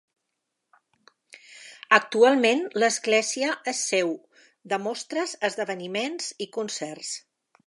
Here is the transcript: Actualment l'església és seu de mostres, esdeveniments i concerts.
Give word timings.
Actualment 1.97 2.65
l'església 2.85 3.53
és 3.75 3.85
seu 3.93 4.13
de 4.75 4.83
mostres, 4.89 5.37
esdeveniments 5.53 6.35
i 6.47 6.53
concerts. 6.59 7.17